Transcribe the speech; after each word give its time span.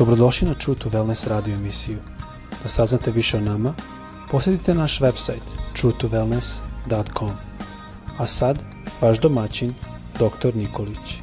Dobrodošli 0.00 0.48
na 0.48 0.54
True 0.54 0.78
to 0.78 0.88
Wellness 0.88 1.28
radio 1.28 1.54
emisiju. 1.54 1.98
Da 2.62 2.68
saznate 2.68 3.10
više 3.10 3.36
o 3.36 3.40
nama, 3.40 3.74
posjetite 4.30 4.74
naš 4.74 5.00
website 5.00 5.40
truetowellness.com. 5.76 7.30
A 8.18 8.26
sad, 8.26 8.62
vaš 9.00 9.20
domaćin, 9.20 9.74
dr. 10.14 10.56
Nikolić. 10.56 11.20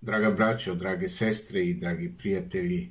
Draga 0.00 0.30
braćo, 0.30 0.74
drage 0.74 1.08
sestre 1.08 1.64
i 1.64 1.74
dragi 1.74 2.14
prijatelji, 2.18 2.90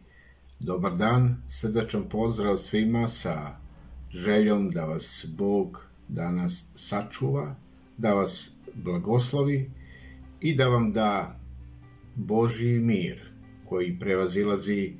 dobar 0.60 0.96
dan, 0.96 1.44
srdačan 1.50 2.10
pozdrav 2.10 2.58
svima 2.58 3.08
sa 3.08 3.61
željom 4.14 4.72
da 4.72 4.86
vas 4.86 5.26
Bog 5.38 5.86
danas 6.08 6.66
sačuva, 6.76 7.56
da 7.98 8.14
vas 8.14 8.52
blagoslovi 8.76 9.72
i 10.42 10.56
da 10.56 10.68
vam 10.68 10.94
da 10.94 11.40
Božji 12.16 12.80
mir 12.80 13.32
koji 13.66 14.00
prevazilazi 14.00 14.94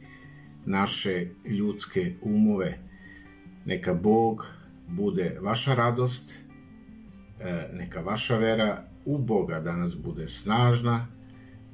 naše 0.66 1.28
ljudske 1.46 2.14
umove. 2.22 2.78
Neka 3.66 3.94
Bog 3.94 4.46
bude 4.88 5.38
vaša 5.42 5.74
radost, 5.74 6.32
e, 7.40 7.70
neka 7.74 8.02
vaša 8.02 8.38
vera 8.38 8.84
u 9.06 9.18
Boga 9.18 9.60
danas 9.60 9.98
bude 9.98 10.28
snažna 10.28 11.08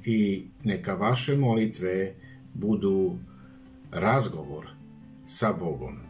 i 0.04 0.46
neka 0.64 0.94
vaše 0.94 1.36
molitve 1.36 2.14
budu 2.54 3.18
razgovor 3.90 4.66
sa 5.26 5.52
Bogom. 5.52 6.07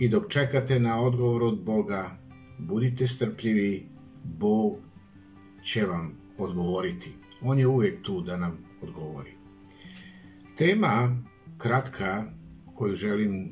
I 0.00 0.08
dok 0.08 0.28
čekate 0.28 0.80
na 0.80 1.00
odgovor 1.00 1.42
od 1.42 1.64
Boga, 1.64 2.10
budite 2.58 3.06
strpljivi, 3.06 3.88
Bog 4.24 4.76
će 5.62 5.86
vam 5.86 6.16
odgovoriti. 6.38 7.10
On 7.42 7.58
je 7.58 7.66
uvijek 7.66 8.02
tu 8.02 8.20
da 8.20 8.36
nam 8.36 8.58
odgovori. 8.82 9.30
Tema 10.56 11.16
kratka 11.58 12.24
koju 12.74 12.94
želim 12.94 13.44
e, 13.44 13.48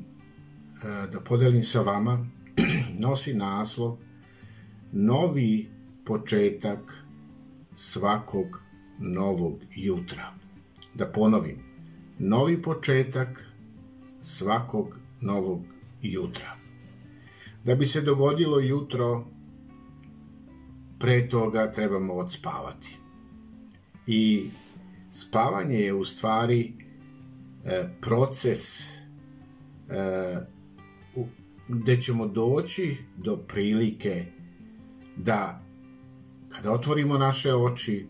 da 1.11 1.19
podelim 1.19 1.63
sa 1.63 1.81
vama 1.81 2.25
nosi 3.05 3.33
naslov 3.33 3.97
Novi 4.91 5.69
početak 6.05 7.03
svakog 7.75 8.61
novog 8.99 9.59
jutra. 9.75 10.33
Da 10.93 11.05
ponovim, 11.05 11.57
novi 12.19 12.61
početak 12.61 13.45
svakog 14.21 14.99
novog 15.21 15.78
jutra. 16.01 16.55
Da 17.63 17.75
bi 17.75 17.85
se 17.85 18.01
dogodilo 18.01 18.59
jutro, 18.59 19.25
pre 20.99 21.29
toga 21.29 21.71
trebamo 21.71 22.13
odspavati. 22.13 22.97
I 24.07 24.49
spavanje 25.11 25.77
je 25.77 25.93
u 25.93 26.05
stvari 26.05 26.73
e, 27.65 27.87
proces 28.01 28.89
e, 28.89 28.95
gde 31.67 32.01
ćemo 32.01 32.27
doći 32.27 32.97
do 33.17 33.37
prilike 33.37 34.25
da 35.17 35.65
kada 36.49 36.71
otvorimo 36.71 37.17
naše 37.17 37.53
oči 37.55 38.07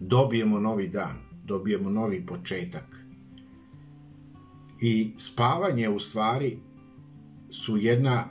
dobijemo 0.00 0.60
novi 0.60 0.88
dan, 0.88 1.16
dobijemo 1.44 1.90
novi 1.90 2.26
početak. 2.26 2.95
I 4.80 5.14
spavanje 5.18 5.88
u 5.88 5.98
stvari 5.98 6.58
su 7.50 7.76
jedna 7.76 8.24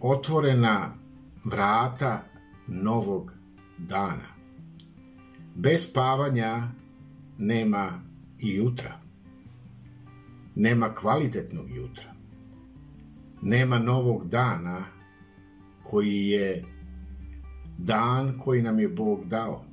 otvorena 0.00 0.92
vrata 1.44 2.22
novog 2.66 3.32
dana. 3.78 4.40
Bez 5.54 5.90
spavanja 5.90 6.68
nema 7.38 8.02
i 8.38 8.54
jutra. 8.54 9.00
Nema 10.54 10.94
kvalitetnog 10.94 11.70
jutra. 11.70 12.14
Nema 13.42 13.78
novog 13.78 14.28
dana 14.28 14.84
koji 15.82 16.26
je 16.26 16.64
dan 17.78 18.38
koji 18.38 18.62
nam 18.62 18.78
je 18.80 18.88
Bog 18.88 19.24
dao. 19.24 19.64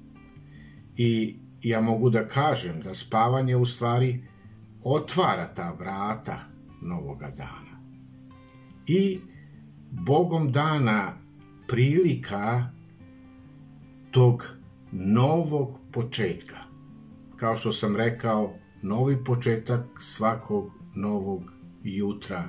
I 0.97 1.35
ja 1.61 1.81
mogu 1.81 2.09
da 2.09 2.27
kažem 2.27 2.81
da 2.83 2.95
spavanje 2.95 3.55
u 3.55 3.65
stvari 3.65 4.23
otvara 4.83 5.47
ta 5.55 5.75
vrata 5.79 6.39
novoga 6.81 7.27
dana. 7.37 7.81
I 8.87 9.19
Bogom 9.91 10.51
dana 10.51 11.13
prilika 11.67 12.69
tog 14.11 14.43
novog 14.91 15.79
početka. 15.91 16.57
Kao 17.35 17.57
što 17.57 17.73
sam 17.73 17.95
rekao, 17.95 18.53
novi 18.81 19.23
početak 19.23 19.85
svakog 19.99 20.71
novog 20.95 21.51
jutra 21.83 22.43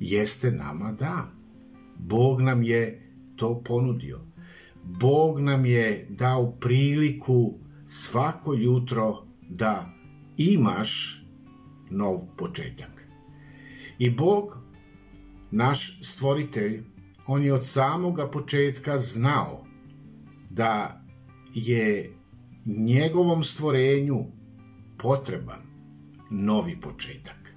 jeste 0.00 0.50
nama 0.50 0.92
dan. 0.92 1.28
Bog 1.98 2.40
nam 2.40 2.62
je 2.62 3.12
to 3.36 3.62
ponudio. 3.64 4.20
Bog 4.84 5.40
nam 5.40 5.66
je 5.66 6.06
dao 6.10 6.50
priliku 6.50 7.54
svako 7.86 8.54
jutro 8.54 9.26
da 9.48 9.88
imaš 10.36 11.23
nov 11.96 12.26
početak. 12.36 13.06
I 13.98 14.10
Bog, 14.10 14.58
naš 15.50 16.00
stvoritelj, 16.02 16.82
on 17.26 17.42
je 17.42 17.52
od 17.52 17.66
samoga 17.66 18.30
početka 18.30 18.98
znao 18.98 19.64
da 20.50 21.02
je 21.54 22.12
njegovom 22.66 23.44
stvorenju 23.44 24.24
potreban 24.98 25.62
novi 26.30 26.80
početak. 26.80 27.54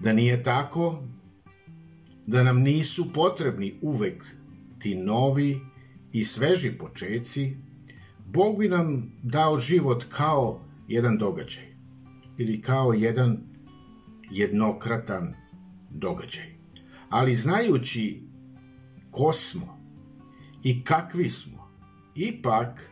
Da 0.00 0.12
nije 0.12 0.42
tako, 0.42 1.02
da 2.26 2.42
nam 2.42 2.62
nisu 2.62 3.12
potrebni 3.12 3.74
uvek 3.82 4.24
ti 4.78 4.94
novi 4.94 5.60
i 6.12 6.24
sveži 6.24 6.70
počeci, 6.78 7.56
Bog 8.26 8.58
bi 8.58 8.68
nam 8.68 9.12
dao 9.22 9.58
život 9.58 10.04
kao 10.08 10.60
jedan 10.88 11.18
događaj 11.18 11.77
ili 12.38 12.62
kao 12.62 12.92
jedan 12.92 13.38
jednokratan 14.30 15.34
događaj. 15.90 16.46
Ali 17.08 17.34
znajući 17.34 18.22
ko 19.10 19.32
smo 19.32 19.78
i 20.62 20.84
kakvi 20.84 21.30
smo, 21.30 21.68
ipak 22.14 22.90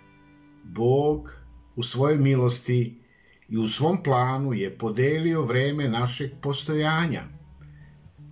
Bog 0.64 1.30
u 1.76 1.82
svojoj 1.82 2.18
milosti 2.18 3.00
i 3.48 3.58
u 3.58 3.68
svom 3.68 4.02
planu 4.02 4.52
je 4.52 4.78
podelio 4.78 5.42
vreme 5.42 5.88
našeg 5.88 6.30
postojanja. 6.42 7.22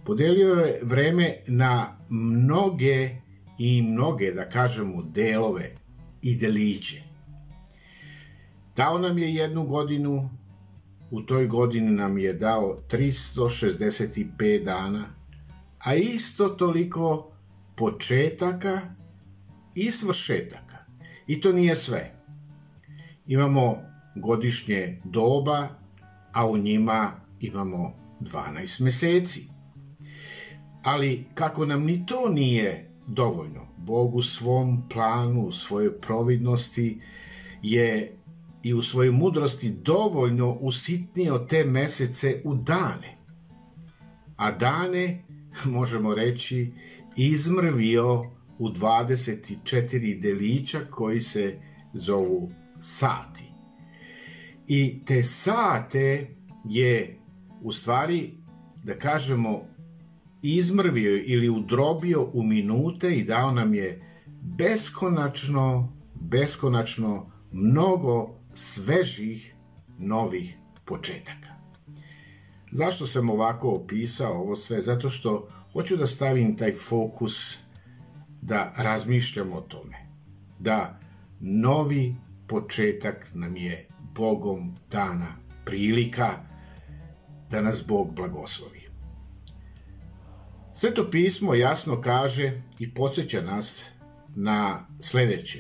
Podelio 0.05 0.55
je 0.55 0.81
vreme 0.83 1.35
na 1.47 1.99
mnoge 2.09 3.11
i 3.59 3.83
mnoge, 3.83 4.33
da 4.33 4.49
kažemo, 4.49 5.03
delove 5.03 5.71
i 6.23 6.37
deliće. 6.37 7.03
Dao 8.77 8.99
nam 8.99 9.19
je 9.19 9.35
jednu 9.35 9.65
godinu, 9.65 10.31
u 11.15 11.23
toj 11.23 11.47
godini 11.47 11.91
nam 11.91 12.19
je 12.19 12.33
dao 12.33 12.79
365 12.91 14.65
dana, 14.65 15.05
a 15.79 15.95
isto 15.95 16.49
toliko 16.49 17.33
početaka 17.77 18.81
i 19.75 19.91
svršetaka. 19.91 20.85
I 21.27 21.41
to 21.41 21.53
nije 21.53 21.77
sve. 21.77 22.15
Imamo 23.27 23.77
godišnje 24.17 25.01
doba, 25.05 25.69
a 26.33 26.51
u 26.51 26.57
njima 26.57 27.13
imamo 27.41 27.93
12 28.21 28.83
meseci. 28.83 29.49
Ali 30.83 31.25
kako 31.35 31.67
nam 31.67 31.85
ni 31.85 32.07
to 32.07 32.29
nije 32.29 32.91
dovoljno, 33.07 33.61
Bog 33.77 34.15
u 34.15 34.23
svom 34.23 34.89
planu, 34.89 35.41
u 35.41 35.53
svojoj 35.53 36.01
providnosti 36.01 37.01
je 37.63 38.17
i 38.65 38.75
u 38.75 38.83
svojoj 38.83 39.13
mudrosti 39.13 39.71
dovoljno 39.71 40.53
usitnio 40.53 41.39
te 41.39 41.65
mesece 41.65 42.41
u 42.45 42.55
dane. 42.55 43.19
A 44.37 44.53
dane, 44.53 45.25
možemo 45.65 46.15
reći, 46.15 46.73
izmrvio 47.17 48.21
u 48.59 48.69
24 48.69 50.21
delića 50.21 50.81
koji 50.91 51.21
se 51.21 51.59
zovu 51.93 52.53
sati. 52.81 53.45
I 54.69 55.05
te 55.05 55.23
sate 55.23 56.37
je 56.65 57.19
u 57.63 57.73
stvari, 57.73 58.35
da 58.85 58.99
kažemo, 58.99 59.69
izmrvio 60.43 61.23
ili 61.25 61.49
udrobio 61.49 62.31
u 62.33 62.43
minute 62.43 63.17
i 63.17 63.25
dao 63.25 63.51
nam 63.51 63.75
je 63.75 64.03
beskonačno, 64.43 65.93
beskonačno 66.15 67.31
mnogo 67.53 68.44
svežih 68.55 69.55
novih 69.99 70.57
početaka. 70.85 71.55
Zašto 72.73 73.07
sam 73.07 73.31
ovako 73.31 73.71
opisao 73.71 74.33
ovo 74.33 74.57
sve? 74.57 74.83
Zato 74.83 75.11
što 75.11 75.49
hoću 75.73 75.97
da 75.97 76.07
stavim 76.07 76.57
taj 76.57 76.73
fokus 76.73 77.59
da 78.43 78.73
razmišljamo 78.77 79.57
o 79.57 79.61
tome. 79.61 79.97
Da 80.59 81.01
novi 81.41 82.17
početak 82.49 83.31
nam 83.35 83.57
je 83.57 83.89
Bogom 84.15 84.77
dana 84.91 85.37
prilika 85.65 86.31
da 87.51 87.63
nas 87.63 87.85
Bog 87.89 88.15
blagoslovi. 88.15 88.81
Sveto 90.75 91.11
pismo 91.11 91.55
jasno 91.55 92.01
kaže 92.01 92.63
i 92.79 92.95
podsjeća 92.95 93.43
nas 93.43 93.85
na 94.35 94.87
sledeće. 95.01 95.59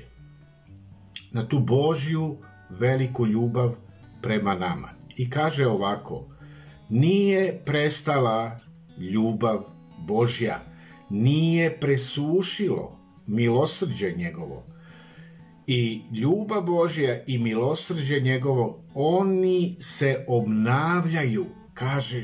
Na 1.32 1.48
tu 1.48 1.58
Božju 1.58 2.38
veliku 2.78 3.26
ljubav 3.26 3.74
prema 4.22 4.54
nama. 4.54 4.88
I 5.16 5.30
kaže 5.30 5.66
ovako, 5.66 6.28
nije 6.88 7.62
prestala 7.64 8.58
ljubav 8.98 9.64
Božja, 9.98 10.60
nije 11.10 11.80
presušilo 11.80 12.98
milosrđe 13.26 14.12
njegovo. 14.16 14.66
I 15.66 16.02
ljubav 16.12 16.62
Božja 16.62 17.24
i 17.26 17.38
milosrđe 17.38 18.20
njegovo, 18.20 18.84
oni 18.94 19.76
se 19.80 20.24
obnavljaju, 20.28 21.46
kaže 21.74 22.22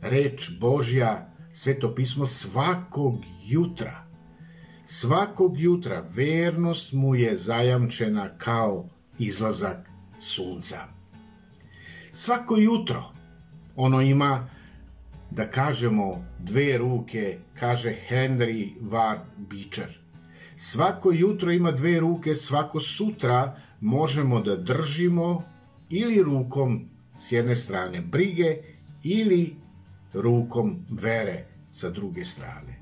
reč 0.00 0.50
Božja, 0.60 1.32
sveto 1.52 1.94
pismo, 1.94 2.26
svakog 2.26 3.14
jutra. 3.48 4.06
Svakog 4.84 5.60
jutra 5.60 6.04
vernost 6.14 6.92
mu 6.92 7.14
je 7.14 7.36
zajamčena 7.36 8.38
kao 8.38 8.88
izlazak 9.18 9.90
sunca. 10.18 10.78
Svako 12.12 12.56
jutro 12.56 13.04
ono 13.76 14.00
ima 14.02 14.48
da 15.30 15.50
kažemo 15.50 16.24
dve 16.38 16.78
ruke, 16.78 17.38
kaže 17.58 17.94
Henry 18.08 18.70
Ward 18.80 19.20
Beecher. 19.36 19.98
Svako 20.56 21.12
jutro 21.12 21.52
ima 21.52 21.72
dve 21.72 22.00
ruke, 22.00 22.34
svako 22.34 22.80
sutra 22.80 23.56
možemo 23.80 24.40
da 24.40 24.56
držimo 24.56 25.42
ili 25.90 26.22
rukom 26.22 26.88
s 27.18 27.32
jedne 27.32 27.56
strane 27.56 28.00
brige 28.00 28.56
ili 29.04 29.54
rukom 30.14 30.86
vere 30.90 31.44
sa 31.72 31.90
druge 31.90 32.24
strane. 32.24 32.80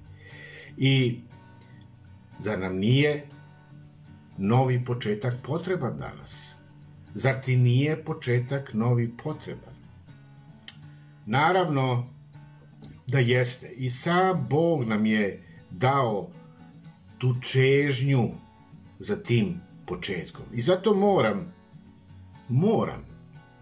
I 0.77 1.21
zar 2.39 2.59
nam 2.59 2.77
nije 2.77 3.27
novi 4.39 4.85
početak 4.85 5.35
potreban 5.43 5.99
danas? 5.99 6.55
Zar 7.15 7.41
ti 7.41 7.57
nije 7.57 8.05
početak 8.05 8.75
novi 8.75 9.13
potreban? 9.25 9.75
Naravno, 11.27 12.15
da 13.07 13.19
jeste. 13.19 13.71
I 13.77 13.91
sam 13.91 14.47
Bog 14.51 14.85
nam 14.85 15.07
je 15.07 15.43
dao 15.71 16.29
tu 17.19 17.35
čežnju 17.41 18.29
za 18.99 19.17
tim 19.17 19.61
početkom. 19.87 20.45
I 20.53 20.63
zato 20.63 20.95
moram, 20.95 21.53
moram 22.49 23.05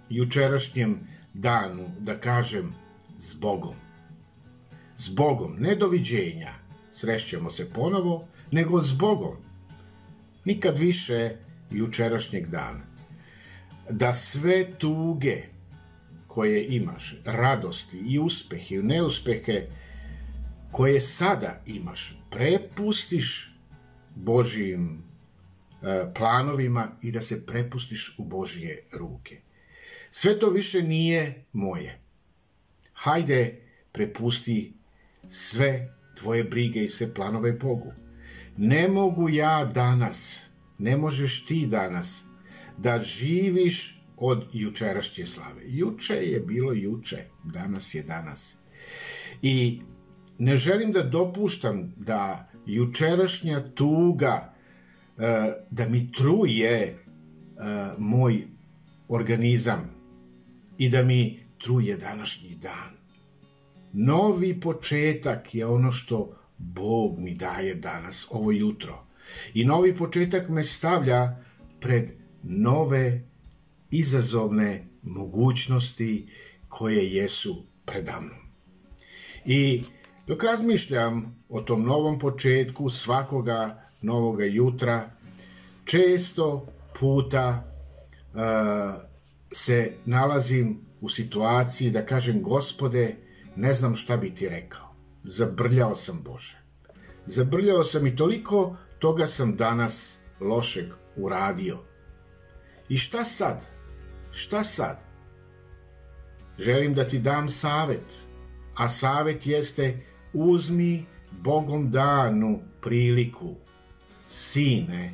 jučerašnjem 0.08 0.98
danu 1.34 1.88
da 1.98 2.18
kažem 2.20 2.74
s 3.16 3.34
Bogom. 3.34 3.74
S 4.96 5.14
Bogom, 5.14 5.56
ne 5.58 5.74
doviđenja, 5.74 6.50
srešćemo 6.92 7.50
se 7.50 7.70
ponovo, 7.70 8.28
nego 8.50 8.82
s 8.82 8.98
Bogom. 8.98 9.36
Nikad 10.44 10.78
više 10.78 11.30
jučerašnjeg 11.70 12.46
dana. 12.46 12.80
Da 13.90 14.12
sve 14.12 14.78
tuge 14.78 15.42
koje 16.26 16.66
imaš, 16.66 17.14
radosti 17.24 17.98
i 17.98 18.18
uspehe 18.18 18.74
i 18.74 18.82
neuspehe 18.82 19.66
koje 20.70 21.00
sada 21.00 21.62
imaš, 21.66 22.18
prepustiš 22.30 23.54
Božijim 24.14 25.02
e, 25.82 26.04
planovima 26.14 26.88
i 27.02 27.12
da 27.12 27.20
se 27.20 27.46
prepustiš 27.46 28.14
u 28.18 28.24
Božije 28.24 28.84
ruke. 28.98 29.40
Sve 30.10 30.38
to 30.38 30.50
više 30.50 30.82
nije 30.82 31.44
moje. 31.52 31.98
Hajde, 32.92 33.60
prepusti 33.92 34.72
sve 35.30 35.94
tvoje 36.14 36.44
brige 36.44 36.84
i 36.84 36.88
sve 36.88 37.14
planove 37.14 37.52
Bogu. 37.52 37.92
Ne 38.56 38.88
mogu 38.88 39.28
ja 39.28 39.64
danas, 39.74 40.40
ne 40.78 40.96
možeš 40.96 41.46
ti 41.46 41.66
danas 41.66 42.22
da 42.78 43.00
živiš 43.00 44.02
od 44.16 44.44
jučerašnje 44.52 45.26
slave. 45.26 45.62
Juče 45.66 46.14
je 46.14 46.40
bilo 46.40 46.72
juče, 46.72 47.24
danas 47.44 47.94
je 47.94 48.02
danas. 48.02 48.54
I 49.42 49.80
ne 50.38 50.56
želim 50.56 50.92
da 50.92 51.02
dopuštam 51.02 51.94
da 51.96 52.48
jučerašnja 52.66 53.60
tuga 53.74 54.54
e, 55.18 55.52
da 55.70 55.88
mi 55.88 56.12
truje 56.12 56.78
e, 56.78 56.94
moj 57.98 58.42
organizam 59.08 59.90
i 60.78 60.88
da 60.88 61.02
mi 61.02 61.46
truje 61.58 61.96
današnji 61.96 62.56
dan. 62.62 62.92
Novi 63.92 64.60
početak 64.60 65.54
je 65.54 65.66
ono 65.66 65.92
što 65.92 66.41
Bog 66.62 67.18
mi 67.18 67.34
daje 67.34 67.74
danas, 67.74 68.26
ovo 68.30 68.52
jutro. 68.52 69.06
I 69.54 69.64
novi 69.64 69.96
početak 69.96 70.48
me 70.48 70.64
stavlja 70.64 71.36
pred 71.80 72.04
nove 72.42 73.22
izazovne 73.90 74.86
mogućnosti 75.02 76.28
koje 76.68 77.14
jesu 77.14 77.66
predamnom. 77.84 78.38
I 79.44 79.82
dok 80.26 80.42
razmišljam 80.42 81.44
o 81.48 81.60
tom 81.60 81.82
novom 81.82 82.18
početku 82.18 82.90
svakoga 82.90 83.82
novoga 84.02 84.44
jutra, 84.44 85.10
često 85.84 86.66
puta 87.00 87.64
uh, 88.34 88.40
se 89.52 89.92
nalazim 90.04 90.80
u 91.00 91.08
situaciji 91.08 91.90
da 91.90 92.06
kažem 92.06 92.42
gospode, 92.42 93.16
ne 93.56 93.74
znam 93.74 93.96
šta 93.96 94.16
bi 94.16 94.34
ti 94.34 94.48
rekao. 94.48 94.91
Zabrljao 95.24 95.96
sam 95.96 96.22
Bože. 96.24 96.62
Zabrljao 97.26 97.84
sam 97.84 98.06
i 98.06 98.16
toliko 98.16 98.76
toga 98.98 99.26
sam 99.26 99.56
danas 99.56 100.16
lošeg 100.40 100.86
uradio. 101.16 101.78
I 102.88 102.96
šta 102.96 103.24
sad? 103.24 103.60
Šta 104.32 104.64
sad? 104.64 104.98
Želim 106.58 106.94
da 106.94 107.04
ti 107.04 107.18
dam 107.18 107.48
savet, 107.48 108.14
a 108.74 108.88
savet 108.88 109.46
jeste 109.46 110.00
uzmi 110.32 111.06
Bogom 111.30 111.90
danu 111.90 112.60
priliku, 112.80 113.54
sine 114.26 115.12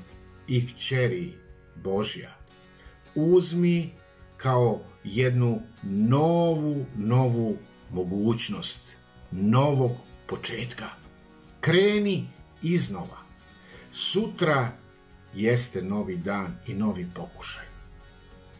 i 0.49 0.67
kćeri 0.67 1.33
Božja. 1.77 2.31
Uzmi 3.15 3.91
kao 4.37 4.81
jednu 5.05 5.61
novu, 5.83 6.87
novu 6.97 7.57
mogućnost, 7.91 8.97
novog 9.31 9.93
početka. 10.27 10.87
Kreni 11.61 12.27
iznova. 12.63 13.19
Sutra 13.91 14.73
jeste 15.35 15.83
novi 15.83 16.17
dan 16.17 16.59
i 16.67 16.75
novi 16.75 17.11
pokušaj. 17.15 17.65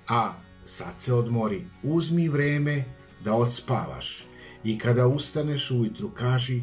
A 0.09 0.33
sad 0.65 0.99
se 0.99 1.15
odmori, 1.15 1.65
uzmi 1.83 2.29
vreme 2.29 2.85
da 3.25 3.35
odspavaš 3.35 4.25
i 4.65 4.79
kada 4.79 5.07
ustaneš 5.07 5.71
ujutru 5.71 6.11
kaži 6.11 6.63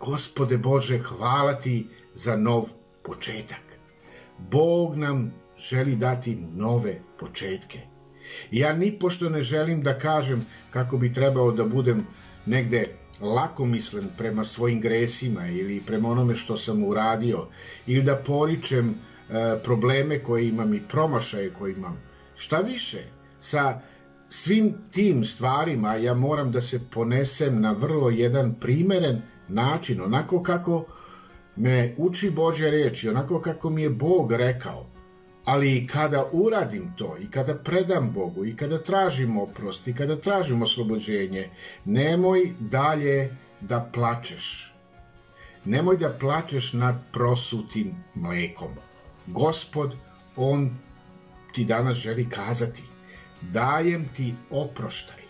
Gospode 0.00 0.58
Bože, 0.58 0.98
hvala 0.98 1.54
ti 1.54 1.88
za 2.14 2.36
nov 2.36 2.68
početak. 3.04 3.62
Bog 4.38 4.96
nam 4.96 5.34
želi 5.58 5.96
dati 5.96 6.36
nove 6.54 7.00
početke. 7.18 7.78
Ja 8.50 8.72
ni 8.72 8.98
pošto 8.98 9.28
ne 9.28 9.42
želim 9.42 9.82
da 9.82 9.98
kažem 9.98 10.46
kako 10.70 10.96
bi 10.96 11.12
trebao 11.12 11.52
da 11.52 11.64
budem 11.64 12.06
negde 12.46 12.84
lakomislen 13.22 14.08
prema 14.18 14.44
svojim 14.44 14.80
gresima 14.80 15.48
ili 15.48 15.82
prema 15.86 16.08
onome 16.08 16.34
što 16.34 16.56
sam 16.56 16.84
uradio 16.84 17.46
ili 17.86 18.02
da 18.02 18.16
poričem 18.16 18.90
e, 18.90 18.94
probleme 19.64 20.18
koje 20.18 20.48
imam 20.48 20.74
i 20.74 20.82
promašaje 20.88 21.50
koje 21.58 21.72
imam. 21.72 22.00
Šta 22.34 22.58
više, 22.58 22.98
sa 23.40 23.80
svim 24.28 24.74
tim 24.90 25.24
stvarima 25.24 25.94
ja 25.94 26.14
moram 26.14 26.52
da 26.52 26.62
se 26.62 26.80
ponesem 26.90 27.60
na 27.60 27.72
vrlo 27.72 28.10
jedan 28.10 28.54
primeren 28.60 29.22
način, 29.48 30.00
onako 30.00 30.42
kako 30.42 30.84
me 31.56 31.94
uči 31.98 32.30
Božja 32.30 32.70
reč 32.70 33.04
i 33.04 33.08
onako 33.08 33.40
kako 33.40 33.70
mi 33.70 33.82
je 33.82 33.90
Bog 33.90 34.32
rekao. 34.32 34.86
Ali 35.44 35.86
kada 35.86 36.28
uradim 36.32 36.92
to 36.98 37.16
i 37.20 37.30
kada 37.30 37.54
predam 37.54 38.12
Bogu 38.12 38.44
i 38.44 38.56
kada 38.56 38.82
tražim 38.82 39.36
oprost 39.36 39.88
i 39.88 39.94
kada 39.94 40.16
tražim 40.16 40.62
oslobođenje, 40.62 41.50
nemoj 41.84 42.54
dalje 42.60 43.36
da 43.60 43.90
plačeš. 43.94 44.74
Nemoj 45.64 45.96
da 45.96 46.10
plačeš 46.20 46.72
nad 46.72 46.96
prosutim 47.12 47.94
mlekom. 48.14 48.70
Gospod, 49.26 49.94
On 50.36 50.70
ti 51.52 51.64
danas 51.64 51.96
želi 51.96 52.28
kazati 52.30 52.82
dajem 53.50 54.08
ti 54.16 54.34
oproštaj. 54.50 55.22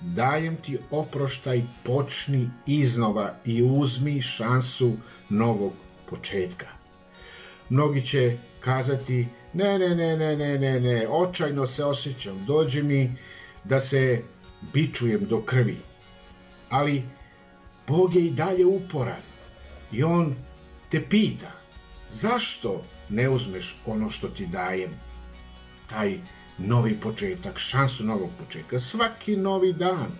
dajem 0.00 0.56
ti 0.56 0.78
oproštaj, 0.90 1.62
počni 1.84 2.50
iznova 2.66 3.34
i 3.44 3.62
uzmi 3.62 4.22
šansu 4.22 4.96
novog 5.28 5.72
početka. 6.10 6.66
Mnogi 7.68 8.02
će 8.02 8.38
kazati, 8.66 9.28
ne, 9.52 9.78
ne, 9.78 9.94
ne, 9.94 10.16
ne, 10.16 10.36
ne, 10.36 10.58
ne, 10.58 10.80
ne, 10.80 11.08
očajno 11.08 11.66
se 11.66 11.84
osjećam, 11.84 12.44
dođe 12.46 12.82
mi 12.82 13.12
da 13.64 13.80
se 13.80 14.22
bičujem 14.72 15.26
do 15.26 15.42
krvi. 15.42 15.76
Ali 16.70 17.02
Bog 17.86 18.16
je 18.16 18.26
i 18.26 18.30
dalje 18.30 18.66
uporan 18.66 19.22
i 19.92 20.02
On 20.02 20.34
te 20.90 21.02
pita, 21.10 21.52
zašto 22.08 22.82
ne 23.08 23.28
uzmeš 23.28 23.76
ono 23.86 24.10
što 24.10 24.28
ti 24.28 24.46
dajem, 24.46 24.90
taj 25.86 26.18
novi 26.58 27.00
početak, 27.00 27.58
šansu 27.58 28.04
novog 28.04 28.30
početka, 28.38 28.80
svaki 28.80 29.36
novi 29.36 29.72
dan, 29.72 30.10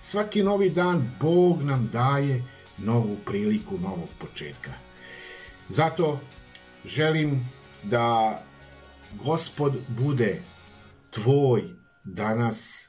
svaki 0.00 0.42
novi 0.42 0.70
dan 0.70 1.10
Bog 1.20 1.62
nam 1.62 1.88
daje 1.92 2.42
novu 2.78 3.16
priliku 3.26 3.78
novog 3.78 4.08
početka. 4.20 4.72
Zato 5.68 6.20
želim 6.84 7.48
da 7.90 8.40
Gospod 9.22 9.72
bude 9.88 10.42
tvoj 11.10 11.62
danas, 12.04 12.88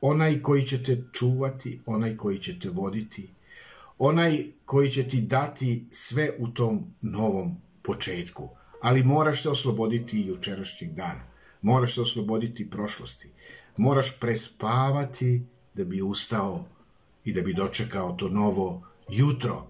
onaj 0.00 0.42
koji 0.42 0.62
će 0.62 0.82
te 0.82 1.04
čuvati, 1.12 1.80
onaj 1.86 2.16
koji 2.16 2.38
će 2.38 2.58
te 2.58 2.70
voditi, 2.70 3.30
onaj 3.98 4.44
koji 4.64 4.90
će 4.90 5.08
ti 5.08 5.20
dati 5.20 5.86
sve 5.90 6.30
u 6.38 6.48
tom 6.48 6.84
novom 7.00 7.56
početku. 7.82 8.48
Ali 8.80 9.02
moraš 9.02 9.42
se 9.42 9.48
osloboditi 9.48 10.20
i 10.20 10.26
jučerašnjeg 10.26 10.92
dana. 10.92 11.24
Moraš 11.62 11.94
se 11.94 12.00
osloboditi 12.00 12.70
prošlosti. 12.70 13.28
Moraš 13.76 14.20
prespavati 14.20 15.42
da 15.74 15.84
bi 15.84 16.02
ustao 16.02 16.64
i 17.24 17.32
da 17.32 17.42
bi 17.42 17.54
dočekao 17.54 18.12
to 18.12 18.28
novo 18.28 18.82
jutro. 19.08 19.66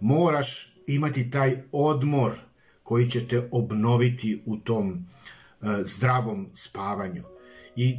Moraš 0.00 0.76
imati 0.86 1.30
taj 1.30 1.62
odmor 1.72 2.49
koji 2.90 3.10
će 3.10 3.28
te 3.28 3.48
obnoviti 3.50 4.42
u 4.46 4.56
tom 4.56 4.90
uh, 4.90 5.68
zdravom 5.82 6.46
spavanju. 6.54 7.22
I 7.76 7.98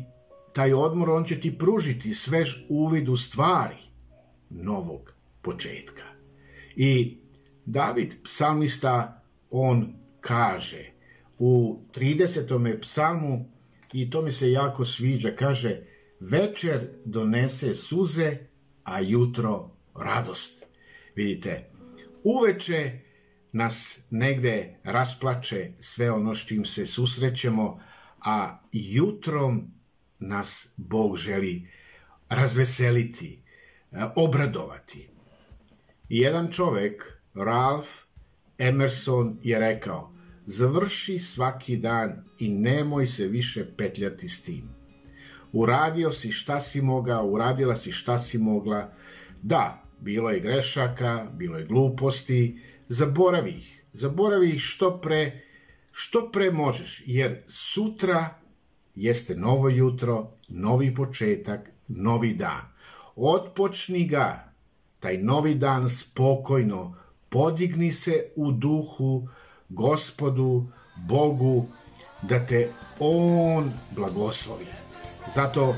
taj 0.53 0.73
odmor 0.73 1.09
on 1.09 1.23
će 1.23 1.39
ti 1.39 1.57
pružiti 1.57 2.13
svež 2.13 2.55
uvid 2.69 3.09
u 3.09 3.17
stvari 3.17 3.77
novog 4.49 5.13
početka. 5.41 6.03
I 6.75 7.17
David, 7.65 8.13
psalmista, 8.23 9.23
on 9.49 9.93
kaže 10.21 10.91
u 11.39 11.79
30. 11.93 12.81
psalmu, 12.81 13.45
i 13.93 14.09
to 14.09 14.21
mi 14.21 14.31
se 14.31 14.51
jako 14.51 14.85
sviđa, 14.85 15.31
kaže, 15.35 15.81
večer 16.19 16.87
donese 17.05 17.75
suze, 17.75 18.37
a 18.83 18.99
jutro 18.99 19.71
radost. 19.95 20.65
Vidite, 21.15 21.69
uveče 22.23 23.10
nas 23.51 23.99
negde 24.09 24.79
rasplače 24.83 25.71
sve 25.79 26.11
ono 26.11 26.35
s 26.35 26.45
čim 26.47 26.65
se 26.65 26.85
susrećemo, 26.85 27.79
a 28.25 28.59
jutrom 28.71 29.71
nas 30.19 30.73
Bog 30.77 31.17
želi 31.17 31.67
razveseliti, 32.29 33.41
obradovati. 34.15 35.09
I 36.09 36.17
jedan 36.17 36.51
čovek, 36.51 37.19
Ralph 37.33 37.89
Emerson, 38.57 39.39
je 39.43 39.59
rekao, 39.59 40.13
završi 40.45 41.19
svaki 41.19 41.77
dan 41.77 42.23
i 42.39 42.49
nemoj 42.49 43.05
se 43.05 43.27
više 43.27 43.65
petljati 43.77 44.29
s 44.29 44.43
tim. 44.43 44.69
Uradio 45.53 46.11
si 46.11 46.31
šta 46.31 46.59
si 46.59 46.81
mogao, 46.81 47.27
uradila 47.27 47.75
si 47.75 47.91
šta 47.91 48.19
si 48.19 48.37
mogla. 48.37 48.93
Da, 49.41 49.83
bilo 49.99 50.29
je 50.29 50.39
grešaka, 50.39 51.27
bilo 51.33 51.57
je 51.57 51.65
gluposti, 51.65 52.59
zaboravi 52.91 53.51
ih. 53.51 53.83
Zaboravi 53.93 54.49
ih 54.49 54.61
što 54.61 54.97
pre, 55.01 55.41
što 55.91 56.29
pre 56.31 56.51
možeš, 56.51 57.03
jer 57.05 57.43
sutra 57.47 58.29
jeste 58.95 59.35
novo 59.35 59.69
jutro, 59.69 60.31
novi 60.47 60.95
početak, 60.95 61.69
novi 61.87 62.33
dan. 62.33 62.61
Otpočni 63.15 64.07
ga, 64.07 64.53
taj 64.99 65.17
novi 65.17 65.55
dan 65.55 65.89
spokojno, 65.89 66.95
podigni 67.29 67.91
se 67.91 68.31
u 68.35 68.51
duhu 68.51 69.27
gospodu, 69.69 70.71
Bogu, 71.07 71.67
da 72.21 72.45
te 72.45 72.69
On 72.99 73.71
blagoslovi. 73.95 74.65
Zato 75.35 75.75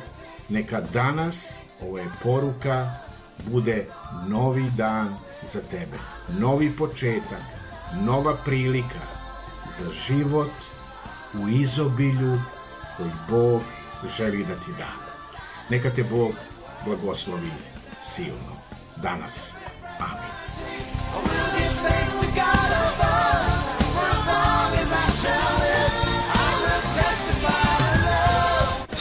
neka 0.49 0.81
danas, 0.81 1.53
ovo 1.81 1.97
je 1.97 2.11
poruka, 2.23 3.02
bude 3.45 3.85
novi 4.27 4.71
dan 4.77 5.17
za 5.53 5.61
tebe. 5.61 5.97
Novi 6.39 6.71
početak, 6.77 7.43
nova 8.01 8.35
prilika 8.45 9.05
za 9.79 9.91
život 10.07 10.51
u 11.33 11.47
izobilju 11.47 12.39
koji 12.97 13.11
Bog 13.29 13.61
želi 14.17 14.45
da 14.45 14.55
ti 14.55 14.71
da. 14.77 14.89
Neka 15.69 15.89
te 15.89 16.03
Bog 16.03 16.31
blagoslovi 16.85 17.51
silno 18.01 18.55
danas. 18.95 19.62